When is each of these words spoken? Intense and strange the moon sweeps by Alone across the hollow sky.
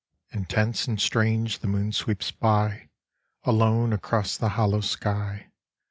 Intense 0.31 0.87
and 0.87 0.99
strange 0.99 1.59
the 1.59 1.67
moon 1.67 1.91
sweeps 1.91 2.31
by 2.31 2.89
Alone 3.43 3.93
across 3.93 4.35
the 4.35 4.49
hollow 4.49 4.81
sky. 4.81 5.51